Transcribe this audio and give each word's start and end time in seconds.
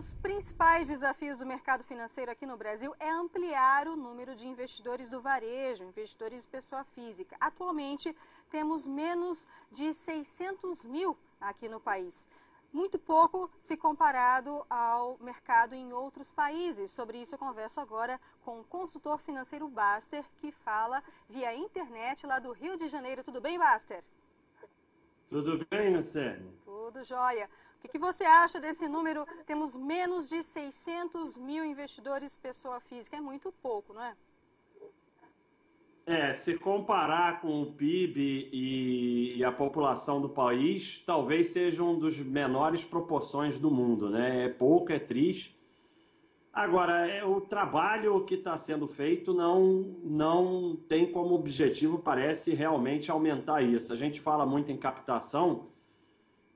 dos 0.00 0.14
principais 0.14 0.88
desafios 0.88 1.36
do 1.36 1.44
mercado 1.44 1.84
financeiro 1.84 2.30
aqui 2.32 2.46
no 2.46 2.56
Brasil 2.56 2.94
é 2.98 3.10
ampliar 3.10 3.86
o 3.86 3.94
número 3.94 4.34
de 4.34 4.48
investidores 4.48 5.10
do 5.10 5.20
varejo, 5.20 5.84
investidores 5.84 6.46
pessoa 6.46 6.84
física. 6.94 7.36
Atualmente, 7.38 8.16
temos 8.50 8.86
menos 8.86 9.46
de 9.70 9.92
600 9.92 10.86
mil 10.86 11.18
aqui 11.38 11.68
no 11.68 11.78
país. 11.78 12.26
Muito 12.72 12.98
pouco 12.98 13.50
se 13.60 13.76
comparado 13.76 14.64
ao 14.70 15.18
mercado 15.20 15.74
em 15.74 15.92
outros 15.92 16.30
países. 16.30 16.90
Sobre 16.90 17.20
isso 17.20 17.34
eu 17.34 17.38
converso 17.38 17.78
agora 17.78 18.18
com 18.42 18.58
o 18.58 18.64
consultor 18.64 19.18
financeiro 19.18 19.68
Baster, 19.68 20.24
que 20.38 20.50
fala 20.50 21.04
via 21.28 21.54
internet 21.54 22.26
lá 22.26 22.38
do 22.38 22.52
Rio 22.52 22.78
de 22.78 22.88
Janeiro. 22.88 23.22
Tudo 23.22 23.38
bem, 23.38 23.58
Baster? 23.58 24.02
Tudo 25.30 25.64
bem, 25.70 25.96
Lucerne? 25.96 26.50
Tudo 26.64 27.04
jóia. 27.04 27.48
O 27.78 27.82
que, 27.82 27.88
que, 27.88 27.98
você 27.98 28.24
acha 28.24 28.60
desse 28.60 28.88
número? 28.88 29.24
Temos 29.46 29.76
menos 29.76 30.28
de 30.28 30.42
600 30.42 31.38
mil 31.38 31.64
investidores 31.64 32.36
pessoa 32.36 32.80
física. 32.80 33.16
É 33.16 33.20
muito 33.20 33.52
pouco, 33.62 33.94
não 33.94 34.02
é? 34.02 34.16
É, 36.04 36.32
se 36.32 36.58
comparar 36.58 37.40
com 37.40 37.62
o 37.62 37.72
PIB 37.72 38.50
e, 38.52 39.36
e, 39.38 39.44
a 39.44 39.52
população 39.52 40.20
do 40.20 40.28
país, 40.28 41.00
talvez 41.06 41.48
seja 41.48 41.84
um 41.84 41.96
dos 41.96 42.18
menores 42.18 42.84
proporções 42.84 43.56
do 43.56 43.70
mundo, 43.70 44.10
né? 44.10 44.46
É 44.46 44.48
pouco, 44.48 44.90
é 44.90 44.98
triste. 44.98 45.56
Agora, 46.52 47.06
é, 47.06 47.24
o 47.24 47.40
trabalho 47.40 48.24
que 48.24 48.34
está 48.34 48.58
sendo 48.58 48.88
feito 48.88 49.32
não, 49.32 49.96
não 50.02 50.76
tem 50.88 51.10
como 51.12 51.34
objetivo, 51.34 51.98
parece, 51.98 52.54
realmente 52.54 53.10
aumentar 53.10 53.62
isso. 53.62 53.92
A 53.92 53.96
gente 53.96 54.20
fala 54.20 54.44
muito 54.44 54.72
em 54.72 54.76
captação, 54.76 55.68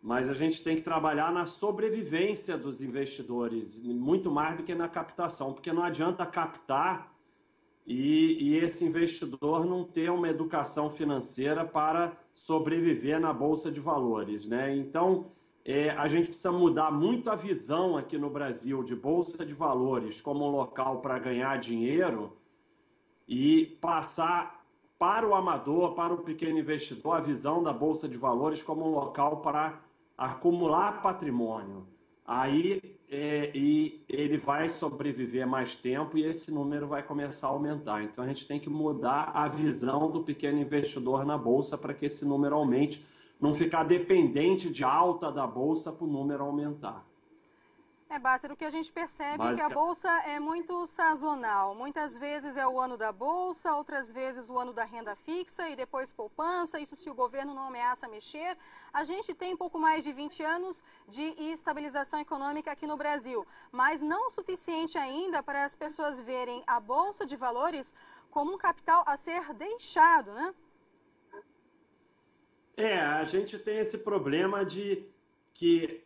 mas 0.02 0.28
a 0.28 0.34
gente 0.34 0.62
tem 0.64 0.76
que 0.76 0.82
trabalhar 0.82 1.32
na 1.32 1.46
sobrevivência 1.46 2.58
dos 2.58 2.82
investidores, 2.82 3.80
muito 3.82 4.30
mais 4.32 4.56
do 4.56 4.64
que 4.64 4.74
na 4.74 4.88
captação, 4.88 5.52
porque 5.52 5.72
não 5.72 5.84
adianta 5.84 6.26
captar 6.26 7.14
e, 7.86 8.38
e, 8.40 8.56
esse 8.56 8.84
investidor 8.84 9.64
não 9.66 9.84
ter 9.84 10.10
uma 10.10 10.28
educação 10.28 10.90
financeira 10.90 11.64
para 11.64 12.16
sobreviver 12.34 13.20
na 13.20 13.32
bolsa 13.32 13.70
de 13.70 13.78
valores, 13.78 14.46
né? 14.46 14.74
Então 14.74 15.26
é, 15.64 15.90
a 15.90 16.06
gente 16.08 16.28
precisa 16.28 16.52
mudar 16.52 16.90
muito 16.90 17.30
a 17.30 17.34
visão 17.34 17.96
aqui 17.96 18.18
no 18.18 18.28
Brasil 18.28 18.82
de 18.82 18.94
bolsa 18.94 19.44
de 19.46 19.54
valores 19.54 20.20
como 20.20 20.46
um 20.46 20.50
local 20.50 21.00
para 21.00 21.18
ganhar 21.18 21.58
dinheiro 21.58 22.36
e 23.26 23.66
passar 23.80 24.62
para 24.98 25.26
o 25.26 25.34
amador, 25.34 25.94
para 25.94 26.12
o 26.12 26.18
pequeno 26.18 26.58
investidor, 26.58 27.16
a 27.16 27.20
visão 27.20 27.62
da 27.62 27.72
bolsa 27.72 28.08
de 28.08 28.16
valores 28.16 28.62
como 28.62 28.86
um 28.86 28.90
local 28.90 29.38
para 29.38 29.80
acumular 30.16 31.02
patrimônio. 31.02 31.86
Aí 32.26 32.80
é, 33.08 33.50
e 33.54 34.02
ele 34.08 34.38
vai 34.38 34.68
sobreviver 34.68 35.46
mais 35.46 35.76
tempo 35.76 36.16
e 36.16 36.24
esse 36.24 36.50
número 36.50 36.86
vai 36.86 37.02
começar 37.02 37.48
a 37.48 37.50
aumentar. 37.50 38.02
Então 38.02 38.24
a 38.24 38.26
gente 38.26 38.46
tem 38.46 38.58
que 38.58 38.68
mudar 38.68 39.30
a 39.34 39.46
visão 39.46 40.10
do 40.10 40.22
pequeno 40.22 40.58
investidor 40.58 41.24
na 41.24 41.38
bolsa 41.38 41.76
para 41.76 41.94
que 41.94 42.06
esse 42.06 42.24
número 42.24 42.54
aumente, 42.56 43.04
não 43.44 43.52
ficar 43.52 43.84
dependente 43.84 44.70
de 44.70 44.82
alta 44.82 45.30
da 45.30 45.46
bolsa 45.46 45.92
para 45.92 46.04
o 46.06 46.08
número 46.08 46.42
aumentar. 46.42 47.04
É, 48.08 48.18
Basta, 48.18 48.50
o 48.50 48.56
que 48.56 48.64
a 48.64 48.70
gente 48.70 48.90
percebe 48.90 49.42
é 49.44 49.54
que 49.54 49.60
a 49.60 49.68
bolsa 49.68 50.10
é 50.34 50.40
muito 50.40 50.86
sazonal. 50.86 51.74
Muitas 51.74 52.16
vezes 52.16 52.56
é 52.56 52.66
o 52.66 52.80
ano 52.80 52.96
da 52.96 53.12
bolsa, 53.12 53.74
outras 53.74 54.10
vezes 54.10 54.48
o 54.48 54.58
ano 54.58 54.72
da 54.72 54.84
renda 54.84 55.14
fixa 55.14 55.68
e 55.68 55.76
depois 55.76 56.10
poupança. 56.10 56.80
Isso 56.80 56.96
se 56.96 57.10
o 57.10 57.14
governo 57.14 57.54
não 57.54 57.66
ameaça 57.66 58.08
mexer. 58.08 58.56
A 58.92 59.04
gente 59.04 59.34
tem 59.34 59.54
pouco 59.54 59.78
mais 59.78 60.02
de 60.04 60.12
20 60.12 60.42
anos 60.42 60.82
de 61.06 61.24
estabilização 61.52 62.20
econômica 62.20 62.70
aqui 62.72 62.86
no 62.86 62.96
Brasil, 62.96 63.46
mas 63.70 64.00
não 64.00 64.28
o 64.28 64.30
suficiente 64.30 64.96
ainda 64.96 65.42
para 65.42 65.64
as 65.64 65.74
pessoas 65.74 66.18
verem 66.18 66.62
a 66.66 66.80
bolsa 66.80 67.26
de 67.26 67.36
valores 67.36 67.92
como 68.30 68.54
um 68.54 68.58
capital 68.58 69.02
a 69.06 69.16
ser 69.18 69.52
deixado, 69.52 70.32
né? 70.32 70.54
É, 72.76 72.98
a 73.00 73.24
gente 73.24 73.58
tem 73.58 73.78
esse 73.78 73.98
problema 73.98 74.64
de 74.64 75.04
que 75.52 76.02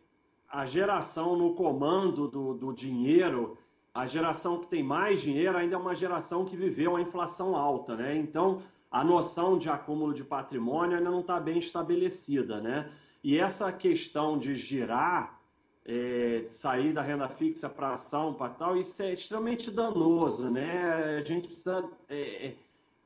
a 0.47 0.65
geração 0.65 1.35
no 1.35 1.53
comando 1.53 2.27
do, 2.27 2.53
do 2.53 2.73
dinheiro, 2.73 3.57
a 3.93 4.05
geração 4.05 4.59
que 4.59 4.67
tem 4.67 4.83
mais 4.83 5.21
dinheiro 5.21 5.57
ainda 5.57 5.75
é 5.75 5.77
uma 5.77 5.95
geração 5.95 6.45
que 6.45 6.55
viveu 6.55 6.95
a 6.95 7.01
inflação 7.01 7.55
alta, 7.55 7.95
né? 7.95 8.15
Então, 8.15 8.61
a 8.91 9.03
noção 9.03 9.57
de 9.57 9.69
acúmulo 9.69 10.13
de 10.13 10.23
patrimônio 10.23 10.97
ainda 10.97 11.09
não 11.09 11.21
está 11.21 11.39
bem 11.39 11.59
estabelecida, 11.59 12.59
né? 12.59 12.89
E 13.23 13.37
essa 13.37 13.71
questão 13.71 14.37
de 14.37 14.55
girar, 14.55 15.39
é, 15.85 16.43
sair 16.45 16.93
da 16.93 17.01
renda 17.01 17.27
fixa 17.27 17.67
para 17.67 17.93
ação, 17.93 18.33
para 18.33 18.49
tal, 18.49 18.77
isso 18.77 19.01
é 19.01 19.13
extremamente 19.13 19.69
danoso, 19.71 20.49
né? 20.49 21.17
A 21.17 21.21
gente 21.21 21.47
precisa 21.47 21.87
é, 22.07 22.53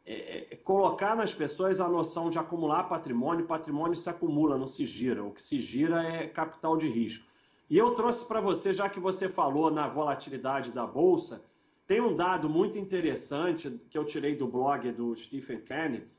é, 0.05 0.47
é, 0.51 0.55
colocar 0.57 1.15
nas 1.15 1.33
pessoas 1.33 1.79
a 1.79 1.87
noção 1.87 2.29
de 2.29 2.37
acumular 2.37 2.83
patrimônio. 2.83 3.45
Patrimônio 3.45 3.95
se 3.95 4.09
acumula, 4.09 4.57
não 4.57 4.67
se 4.67 4.85
gira. 4.85 5.23
O 5.23 5.31
que 5.31 5.41
se 5.41 5.59
gira 5.59 6.03
é 6.03 6.27
capital 6.27 6.77
de 6.77 6.89
risco. 6.89 7.25
E 7.69 7.77
eu 7.77 7.91
trouxe 7.91 8.25
para 8.25 8.41
você, 8.41 8.73
já 8.73 8.89
que 8.89 8.99
você 8.99 9.29
falou 9.29 9.71
na 9.71 9.87
volatilidade 9.87 10.71
da 10.71 10.85
bolsa, 10.85 11.43
tem 11.87 12.01
um 12.01 12.15
dado 12.15 12.49
muito 12.49 12.77
interessante 12.77 13.69
que 13.89 13.97
eu 13.97 14.05
tirei 14.05 14.35
do 14.35 14.47
blog 14.47 14.91
do 14.91 15.15
Stephen 15.15 15.61
Kennedy. 15.61 16.11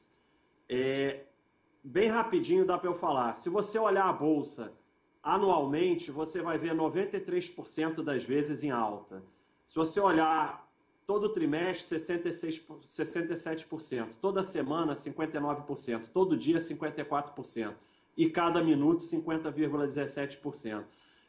É, 0.69 1.25
bem 1.83 2.09
rapidinho 2.09 2.65
dá 2.65 2.79
para 2.79 2.89
eu 2.89 2.95
falar. 2.95 3.35
Se 3.35 3.51
você 3.51 3.79
olhar 3.79 4.09
a 4.09 4.13
bolsa 4.13 4.73
anualmente, 5.23 6.11
você 6.11 6.41
vai 6.41 6.59
ver 6.59 6.75
93% 6.75 8.03
das 8.03 8.25
vezes 8.25 8.63
em 8.63 8.71
alta. 8.71 9.23
Se 9.67 9.75
você 9.75 10.01
olhar 10.01 10.64
todo 11.07 11.29
trimestre, 11.31 11.87
66, 11.87 12.67
67%. 12.89 14.09
Toda 14.21 14.43
semana, 14.43 14.95
59%. 14.95 16.09
Todo 16.13 16.37
dia, 16.37 16.59
54%. 16.59 17.75
E 18.17 18.31
cada 18.31 18.63
minuto, 18.63 19.03
50,17%. 19.03 20.85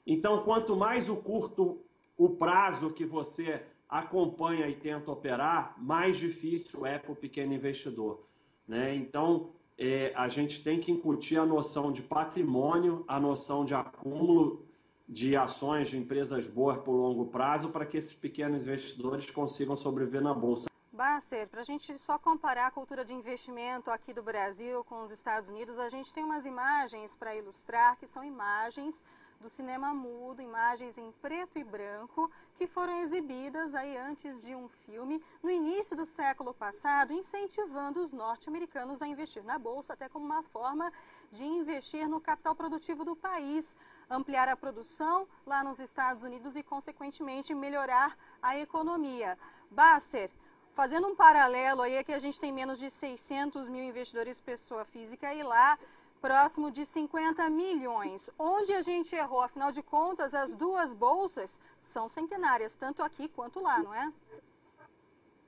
Então, 0.05 0.43
quanto 0.43 0.75
mais 0.75 1.09
o 1.09 1.15
curto 1.15 1.81
o 2.17 2.29
prazo 2.29 2.91
que 2.91 3.03
você 3.03 3.61
acompanha 3.89 4.67
e 4.67 4.75
tenta 4.75 5.11
operar, 5.11 5.75
mais 5.77 6.17
difícil 6.17 6.85
é 6.85 6.97
para 6.97 7.11
o 7.11 7.15
pequeno 7.15 7.53
investidor. 7.53 8.25
Né? 8.67 8.95
Então, 8.95 9.49
é, 9.77 10.13
a 10.15 10.27
gente 10.27 10.63
tem 10.63 10.79
que 10.79 10.91
incutir 10.91 11.37
a 11.37 11.45
noção 11.45 11.91
de 11.91 12.01
patrimônio, 12.01 13.03
a 13.07 13.19
noção 13.19 13.65
de 13.65 13.73
acúmulo 13.73 14.65
de 15.07 15.35
ações 15.35 15.89
de 15.89 15.97
empresas 15.97 16.47
boas 16.47 16.77
por 16.79 16.93
longo 16.93 17.27
prazo 17.27 17.69
para 17.69 17.85
que 17.85 17.97
esses 17.97 18.13
pequenos 18.13 18.63
investidores 18.63 19.29
consigam 19.29 19.75
sobreviver 19.75 20.21
na 20.21 20.33
bolsa. 20.33 20.67
Baster, 20.91 21.47
para 21.49 21.59
a 21.59 21.63
gente 21.63 21.97
só 21.99 22.17
comparar 22.17 22.67
a 22.67 22.71
cultura 22.71 23.03
de 23.03 23.13
investimento 23.13 23.91
aqui 23.91 24.13
do 24.13 24.23
Brasil 24.23 24.83
com 24.85 25.03
os 25.03 25.11
Estados 25.11 25.49
Unidos, 25.49 25.77
a 25.77 25.89
gente 25.89 26.13
tem 26.13 26.23
umas 26.23 26.45
imagens 26.45 27.13
para 27.13 27.35
ilustrar 27.35 27.97
que 27.97 28.07
são 28.07 28.23
imagens 28.23 29.03
do 29.41 29.49
cinema 29.49 29.93
mudo, 29.93 30.41
imagens 30.41 30.97
em 30.97 31.11
preto 31.21 31.59
e 31.59 31.63
branco, 31.63 32.31
que 32.57 32.65
foram 32.65 33.01
exibidas 33.03 33.75
aí 33.75 33.97
antes 33.97 34.41
de 34.41 34.55
um 34.55 34.67
filme 34.69 35.21
no 35.43 35.51
início 35.51 35.95
do 35.97 36.05
século 36.05 36.53
passado, 36.53 37.11
incentivando 37.11 37.99
os 37.99 38.13
norte-americanos 38.13 39.01
a 39.01 39.07
investir 39.07 39.43
na 39.43 39.59
bolsa, 39.59 39.93
até 39.93 40.07
como 40.07 40.25
uma 40.25 40.43
forma 40.43 40.91
de 41.29 41.43
investir 41.43 42.07
no 42.07 42.21
capital 42.21 42.55
produtivo 42.55 43.03
do 43.03 43.15
país, 43.15 43.75
ampliar 44.09 44.47
a 44.47 44.55
produção 44.55 45.27
lá 45.45 45.63
nos 45.63 45.79
Estados 45.79 46.23
Unidos 46.23 46.55
e, 46.55 46.63
consequentemente, 46.63 47.53
melhorar 47.53 48.17
a 48.41 48.57
economia. 48.57 49.37
Basser, 49.69 50.29
fazendo 50.73 51.07
um 51.07 51.15
paralelo 51.15 51.81
aí, 51.81 51.95
é 51.95 52.03
que 52.03 52.13
a 52.13 52.19
gente 52.19 52.39
tem 52.39 52.51
menos 52.51 52.79
de 52.79 52.89
600 52.89 53.67
mil 53.69 53.83
investidores 53.83 54.39
pessoa 54.39 54.85
física 54.85 55.33
e 55.33 55.43
lá 55.43 55.77
próximo 56.21 56.71
de 56.71 56.85
50 56.85 57.47
milhões. 57.49 58.31
Onde 58.37 58.73
a 58.73 58.81
gente 58.81 59.15
errou? 59.15 59.41
Afinal 59.41 59.71
de 59.71 59.83
contas, 59.83 60.33
as 60.33 60.55
duas 60.55 60.91
bolsas 60.91 61.59
são 61.79 62.07
centenárias, 62.07 62.75
tanto 62.75 63.03
aqui 63.03 63.27
quanto 63.27 63.59
lá, 63.61 63.77
não 63.79 63.93
é? 63.93 64.11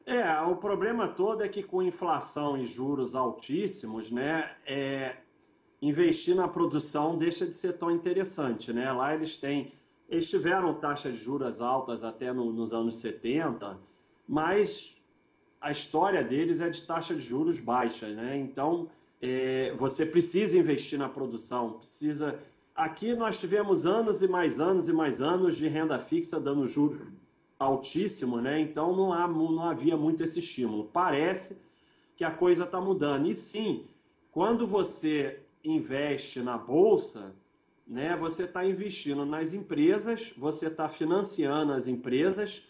É, 0.05 0.39
o 0.41 0.55
problema 0.55 1.07
todo 1.07 1.43
é 1.43 1.49
que 1.49 1.61
com 1.63 1.81
inflação 1.81 2.57
e 2.57 2.65
juros 2.65 3.13
altíssimos, 3.13 4.09
né, 4.09 4.55
é, 4.65 5.17
investir 5.81 6.35
na 6.35 6.47
produção 6.47 7.17
deixa 7.17 7.45
de 7.45 7.53
ser 7.53 7.73
tão 7.73 7.91
interessante, 7.91 8.73
né? 8.73 8.91
Lá 8.91 9.13
eles 9.13 9.37
têm, 9.37 9.73
eles 10.09 10.29
tiveram 10.29 10.73
taxas 10.73 11.13
de 11.13 11.23
juros 11.23 11.61
altas 11.61 12.03
até 12.03 12.33
no, 12.33 12.51
nos 12.51 12.73
anos 12.73 12.95
70, 12.95 13.77
mas 14.27 14.95
a 15.61 15.71
história 15.71 16.23
deles 16.23 16.61
é 16.61 16.69
de 16.69 16.81
taxa 16.81 17.13
de 17.13 17.21
juros 17.21 17.59
baixas, 17.59 18.15
né? 18.15 18.37
Então, 18.37 18.89
é, 19.21 19.73
você 19.77 20.05
precisa 20.05 20.57
investir 20.57 20.97
na 20.99 21.09
produção, 21.09 21.73
precisa. 21.73 22.39
Aqui 22.75 23.15
nós 23.15 23.39
tivemos 23.39 23.85
anos 23.85 24.21
e 24.21 24.27
mais 24.27 24.59
anos 24.59 24.87
e 24.87 24.93
mais 24.93 25.21
anos 25.21 25.57
de 25.57 25.67
renda 25.67 25.99
fixa 25.99 26.39
dando 26.39 26.67
juros 26.67 27.01
altíssimo, 27.59 28.39
né? 28.39 28.59
Então 28.59 28.95
não, 28.95 29.11
há, 29.11 29.27
não 29.27 29.63
havia 29.63 29.97
muito 29.97 30.23
esse 30.23 30.39
estímulo. 30.39 30.89
Parece 30.93 31.57
que 32.15 32.23
a 32.23 32.31
coisa 32.31 32.65
está 32.65 32.79
mudando. 32.79 33.27
E 33.27 33.33
sim, 33.33 33.85
quando 34.31 34.67
você 34.67 35.39
investe 35.69 36.41
na 36.41 36.57
bolsa, 36.57 37.35
né, 37.85 38.15
você 38.15 38.43
está 38.43 38.65
investindo 38.65 39.25
nas 39.25 39.53
empresas, 39.53 40.33
você 40.37 40.67
está 40.67 40.89
financiando 40.89 41.73
as 41.73 41.87
empresas 41.87 42.67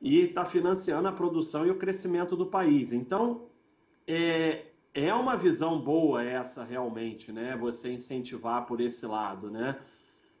e 0.00 0.20
está 0.20 0.44
financiando 0.44 1.08
a 1.08 1.12
produção 1.12 1.66
e 1.66 1.70
o 1.70 1.78
crescimento 1.78 2.36
do 2.36 2.46
país. 2.46 2.92
Então, 2.92 3.46
é, 4.06 4.66
é 4.94 5.14
uma 5.14 5.36
visão 5.36 5.80
boa 5.80 6.22
essa 6.22 6.64
realmente, 6.64 7.32
né? 7.32 7.56
Você 7.56 7.92
incentivar 7.92 8.66
por 8.66 8.80
esse 8.80 9.06
lado, 9.06 9.50
né? 9.50 9.78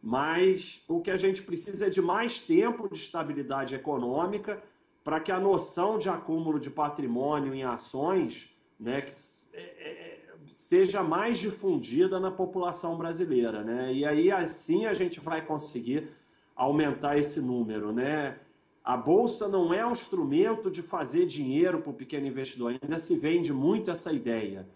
Mas 0.02 0.82
o 0.88 1.00
que 1.00 1.10
a 1.10 1.16
gente 1.16 1.42
precisa 1.42 1.86
é 1.86 1.90
de 1.90 2.02
mais 2.02 2.40
tempo 2.40 2.88
de 2.88 2.98
estabilidade 2.98 3.74
econômica 3.74 4.60
para 5.04 5.20
que 5.20 5.30
a 5.30 5.38
noção 5.38 5.96
de 5.96 6.08
acúmulo 6.08 6.58
de 6.58 6.70
patrimônio 6.70 7.54
em 7.54 7.62
ações, 7.62 8.52
né, 8.78 9.00
que, 9.00 9.12
é, 9.52 9.60
é, 9.60 10.11
seja 10.52 11.02
mais 11.02 11.38
difundida 11.38 12.20
na 12.20 12.30
população 12.30 12.96
brasileira, 12.96 13.64
né? 13.64 13.92
E 13.92 14.04
aí 14.04 14.30
assim 14.30 14.84
a 14.84 14.92
gente 14.94 15.18
vai 15.18 15.44
conseguir 15.44 16.10
aumentar 16.54 17.18
esse 17.18 17.40
número, 17.40 17.90
né? 17.90 18.38
A 18.84 18.96
bolsa 18.96 19.48
não 19.48 19.72
é 19.72 19.84
um 19.86 19.92
instrumento 19.92 20.70
de 20.70 20.82
fazer 20.82 21.24
dinheiro 21.24 21.80
para 21.80 21.90
o 21.90 21.94
pequeno 21.94 22.26
investidor, 22.26 22.78
ainda 22.82 22.98
se 22.98 23.16
vende 23.16 23.52
muito 23.52 23.90
essa 23.90 24.12
ideia. 24.12 24.68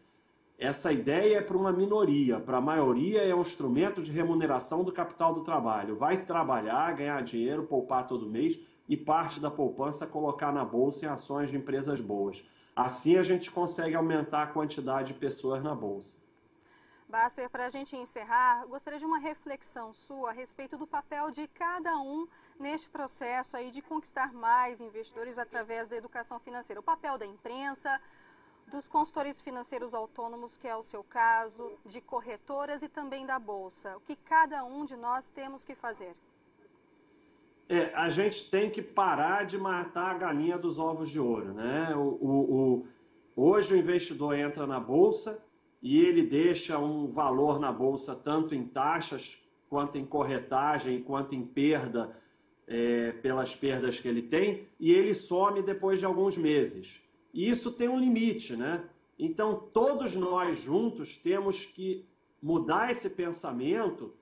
Essa 0.58 0.90
ideia 0.90 1.38
é 1.38 1.42
para 1.42 1.56
uma 1.56 1.70
minoria, 1.70 2.40
para 2.40 2.56
a 2.56 2.60
maioria 2.60 3.20
é 3.20 3.34
um 3.34 3.42
instrumento 3.42 4.00
de 4.00 4.10
remuneração 4.10 4.82
do 4.82 4.90
capital 4.90 5.34
do 5.34 5.42
trabalho. 5.42 5.96
Vai 5.96 6.16
trabalhar, 6.16 6.96
ganhar 6.96 7.22
dinheiro, 7.22 7.64
poupar 7.64 8.06
todo 8.06 8.30
mês 8.30 8.58
e 8.88 8.96
parte 8.96 9.38
da 9.38 9.50
poupança 9.50 10.06
colocar 10.06 10.52
na 10.52 10.64
bolsa 10.64 11.04
em 11.04 11.08
ações 11.08 11.50
de 11.50 11.56
empresas 11.58 12.00
boas. 12.00 12.42
Assim 12.76 13.16
a 13.16 13.22
gente 13.22 13.50
consegue 13.50 13.94
aumentar 13.94 14.42
a 14.42 14.46
quantidade 14.48 15.14
de 15.14 15.18
pessoas 15.18 15.62
na 15.62 15.74
bolsa. 15.74 16.18
Basser, 17.08 17.48
para 17.48 17.64
a 17.64 17.70
gente 17.70 17.96
encerrar, 17.96 18.66
gostaria 18.66 18.98
de 18.98 19.06
uma 19.06 19.18
reflexão 19.18 19.94
sua 19.94 20.28
a 20.28 20.32
respeito 20.32 20.76
do 20.76 20.86
papel 20.86 21.30
de 21.30 21.48
cada 21.48 21.96
um 21.96 22.28
neste 22.60 22.86
processo 22.90 23.56
aí 23.56 23.70
de 23.70 23.80
conquistar 23.80 24.30
mais 24.34 24.82
investidores 24.82 25.38
através 25.38 25.88
da 25.88 25.96
educação 25.96 26.38
financeira. 26.38 26.80
O 26.80 26.84
papel 26.84 27.16
da 27.16 27.24
imprensa, 27.24 27.98
dos 28.66 28.88
consultores 28.88 29.40
financeiros 29.40 29.94
autônomos, 29.94 30.58
que 30.58 30.68
é 30.68 30.76
o 30.76 30.82
seu 30.82 31.02
caso, 31.02 31.78
de 31.86 32.02
corretoras 32.02 32.82
e 32.82 32.88
também 32.88 33.24
da 33.24 33.38
bolsa. 33.38 33.96
O 33.96 34.00
que 34.00 34.16
cada 34.16 34.64
um 34.64 34.84
de 34.84 34.96
nós 34.96 35.28
temos 35.28 35.64
que 35.64 35.74
fazer? 35.74 36.14
É, 37.68 37.92
a 37.94 38.08
gente 38.08 38.48
tem 38.48 38.70
que 38.70 38.80
parar 38.80 39.44
de 39.44 39.58
matar 39.58 40.14
a 40.14 40.18
galinha 40.18 40.56
dos 40.56 40.78
ovos 40.78 41.10
de 41.10 41.18
ouro, 41.18 41.52
né? 41.52 41.92
O, 41.96 42.00
o, 42.00 42.54
o, 42.54 42.86
hoje 43.34 43.74
o 43.74 43.76
investidor 43.76 44.38
entra 44.38 44.66
na 44.66 44.78
bolsa 44.78 45.44
e 45.82 45.98
ele 45.98 46.22
deixa 46.22 46.78
um 46.78 47.08
valor 47.08 47.58
na 47.58 47.72
bolsa 47.72 48.14
tanto 48.14 48.54
em 48.54 48.64
taxas 48.64 49.42
quanto 49.68 49.98
em 49.98 50.06
corretagem, 50.06 51.02
quanto 51.02 51.34
em 51.34 51.44
perda 51.44 52.16
é, 52.68 53.12
pelas 53.12 53.54
perdas 53.54 53.98
que 53.98 54.08
ele 54.08 54.22
tem 54.22 54.68
e 54.78 54.92
ele 54.92 55.14
some 55.14 55.60
depois 55.62 55.98
de 55.98 56.06
alguns 56.06 56.36
meses. 56.36 57.02
E 57.34 57.48
isso 57.48 57.72
tem 57.72 57.88
um 57.88 57.98
limite, 57.98 58.54
né? 58.54 58.84
Então 59.18 59.68
todos 59.72 60.14
nós 60.14 60.58
juntos 60.58 61.16
temos 61.16 61.64
que 61.64 62.06
mudar 62.40 62.92
esse 62.92 63.10
pensamento 63.10 64.14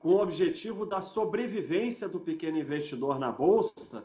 com 0.00 0.14
o 0.14 0.22
objetivo 0.22 0.86
da 0.86 1.02
sobrevivência 1.02 2.08
do 2.08 2.18
pequeno 2.18 2.58
investidor 2.58 3.18
na 3.18 3.30
bolsa. 3.30 4.04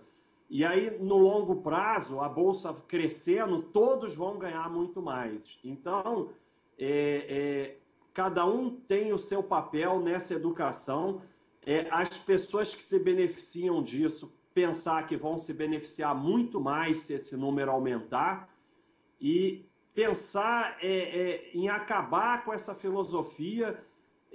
E 0.50 0.63
aí, 0.63 1.00
no 1.00 1.18
longo 1.18 1.56
prazo, 1.62 2.19
a 2.19 2.30
bolsa 2.30 2.74
crescendo, 2.88 3.63
todos 3.63 4.13
vão 4.13 4.38
ganhar 4.38 4.69
muito 4.69 5.01
mais. 5.01 5.57
Então, 5.63 6.30
é, 6.77 7.25
é, 7.30 7.77
cada 8.13 8.45
um 8.45 8.69
tem 8.69 9.13
o 9.13 9.18
seu 9.18 9.42
papel 9.42 10.00
nessa 10.01 10.33
educação. 10.33 11.21
É, 11.65 11.88
as 11.89 12.18
pessoas 12.19 12.75
que 12.75 12.83
se 12.83 13.00
beneficiam 13.00 13.81
disso 13.81 14.31
pensar 14.53 15.07
que 15.07 15.15
vão 15.15 15.38
se 15.38 15.53
beneficiar 15.53 16.13
muito 16.13 16.59
mais 16.59 17.01
se 17.01 17.13
esse 17.13 17.36
número 17.36 17.71
aumentar 17.71 18.50
e 19.19 19.65
pensar 19.94 20.77
é, 20.81 20.89
é, 20.89 21.51
em 21.53 21.69
acabar 21.69 22.44
com 22.44 22.53
essa 22.53 22.75
filosofia 22.75 23.81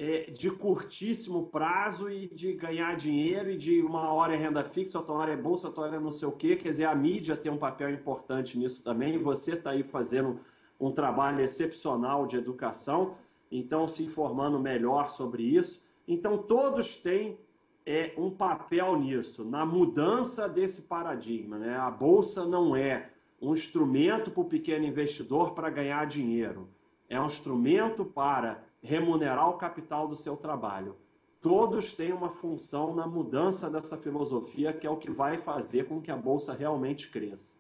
é, 0.03 0.31
de 0.31 0.51
curtíssimo 0.51 1.49
prazo 1.49 2.09
e 2.09 2.27
de 2.27 2.55
ganhar 2.55 2.97
dinheiro 2.97 3.51
e 3.51 3.57
de 3.59 3.83
uma 3.83 4.11
hora 4.11 4.33
é 4.33 4.37
renda 4.39 4.65
fixa, 4.65 4.97
outra 4.97 5.13
hora 5.13 5.33
é 5.35 5.37
bolsa, 5.37 5.67
outra 5.67 5.83
hora 5.83 5.97
é 5.97 6.01
não 6.01 6.11
sei 6.11 6.27
o 6.27 6.33
quê. 6.33 6.57
Quer 6.57 6.71
dizer, 6.71 6.87
a 6.87 6.95
mídia 6.95 7.37
tem 7.37 7.53
um 7.53 7.59
papel 7.59 7.91
importante 7.91 8.59
nisso 8.59 8.83
também. 8.83 9.19
Você 9.19 9.53
está 9.53 9.73
aí 9.73 9.83
fazendo 9.83 10.41
um 10.81 10.91
trabalho 10.91 11.43
excepcional 11.43 12.27
de 12.27 12.39
educação, 12.39 13.17
então 13.53 13.87
se 13.87 14.03
informando 14.03 14.59
melhor 14.59 15.11
sobre 15.11 15.43
isso. 15.43 15.83
Então, 16.09 16.39
todos 16.39 16.97
têm 16.97 17.39
é, 17.85 18.15
um 18.17 18.31
papel 18.31 18.99
nisso, 18.99 19.45
na 19.45 19.67
mudança 19.67 20.49
desse 20.49 20.81
paradigma. 20.81 21.59
Né? 21.59 21.77
A 21.77 21.91
bolsa 21.91 22.47
não 22.47 22.75
é 22.75 23.11
um 23.39 23.53
instrumento 23.53 24.31
para 24.31 24.41
o 24.41 24.47
pequeno 24.47 24.87
investidor 24.87 25.53
para 25.53 25.69
ganhar 25.69 26.07
dinheiro, 26.07 26.71
é 27.11 27.21
um 27.21 27.27
instrumento 27.27 28.05
para 28.05 28.63
remunerar 28.81 29.51
o 29.51 29.59
capital 29.59 30.07
do 30.07 30.17
seu 30.17 30.37
trabalho. 30.37 30.97
Todos 31.43 31.93
têm 31.93 32.13
uma 32.13 32.31
função 32.31 32.95
na 32.95 33.07
mudança 33.07 33.69
dessa 33.69 33.97
filosofia, 33.97 34.73
que 34.73 34.87
é 34.87 34.91
o 34.91 34.97
que 34.97 35.11
vai 35.11 35.37
fazer 35.37 35.89
com 35.89 36.01
que 36.01 36.11
a 36.11 36.17
bolsa 36.17 36.55
realmente 36.55 37.11
cresça. 37.11 37.59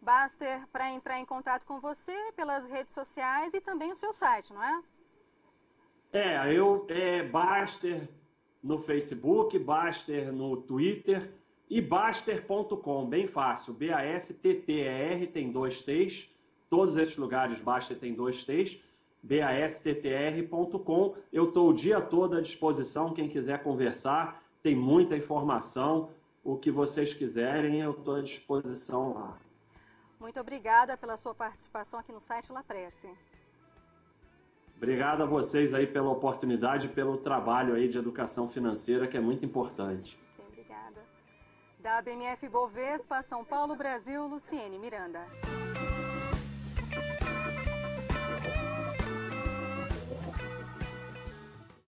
Baster, 0.00 0.66
para 0.68 0.90
entrar 0.90 1.18
em 1.18 1.24
contato 1.24 1.64
com 1.64 1.78
você 1.78 2.32
pelas 2.34 2.66
redes 2.66 2.94
sociais 2.94 3.52
e 3.52 3.60
também 3.60 3.92
o 3.92 3.96
seu 3.96 4.12
site, 4.12 4.52
não 4.52 4.62
é? 4.62 4.82
É, 6.12 6.56
eu 6.56 6.86
é 6.88 7.22
Baster 7.22 8.08
no 8.62 8.78
Facebook, 8.78 9.58
Baster 9.58 10.32
no 10.32 10.56
Twitter 10.58 11.32
e 11.68 11.80
Baster.com, 11.80 13.06
bem 13.06 13.26
fácil. 13.26 13.74
B-A-S-T-T-E-R, 13.74 15.26
tem 15.26 15.50
dois 15.50 15.82
T's. 15.82 16.33
Todos 16.74 16.96
esses 16.96 17.16
lugares 17.16 17.60
Baster 17.60 17.96
tem 17.96 18.12
dois 18.12 18.42
T's 18.42 18.80
bastttr.com. 19.22 21.14
Eu 21.32 21.44
estou 21.44 21.70
o 21.70 21.72
dia 21.72 22.00
todo 22.00 22.36
à 22.36 22.40
disposição, 22.40 23.14
quem 23.14 23.28
quiser 23.28 23.62
conversar, 23.62 24.42
tem 24.60 24.74
muita 24.74 25.16
informação. 25.16 26.10
O 26.42 26.56
que 26.56 26.72
vocês 26.72 27.14
quiserem, 27.14 27.80
eu 27.80 27.92
estou 27.92 28.16
à 28.16 28.20
disposição 28.20 29.14
lá. 29.14 29.38
Muito 30.18 30.40
obrigada 30.40 30.96
pela 30.96 31.16
sua 31.16 31.32
participação 31.32 32.00
aqui 32.00 32.10
no 32.10 32.18
site 32.18 32.50
La 32.50 32.64
Prece. 32.64 33.08
Obrigado 34.76 35.22
a 35.22 35.26
vocês 35.26 35.72
aí 35.72 35.86
pela 35.86 36.10
oportunidade 36.10 36.88
e 36.88 36.90
pelo 36.90 37.18
trabalho 37.18 37.74
aí 37.74 37.88
de 37.88 37.98
educação 37.98 38.48
financeira, 38.48 39.06
que 39.06 39.16
é 39.16 39.20
muito 39.20 39.44
importante. 39.44 40.18
obrigada. 40.48 41.00
Da 41.78 42.02
BMF 42.02 42.48
Bovespa, 42.48 43.22
São 43.22 43.44
Paulo, 43.44 43.76
Brasil, 43.76 44.26
Luciene 44.26 44.76
Miranda. 44.76 45.24